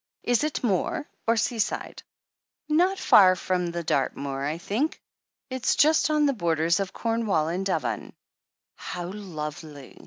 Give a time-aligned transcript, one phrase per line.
[0.23, 2.01] Is it moor, or seaside?"
[2.67, 4.99] 'Not far from Dartmoor, I think.
[5.51, 8.11] It's just on the borders of Cornwall and Devon."
[8.77, 9.99] "How lovely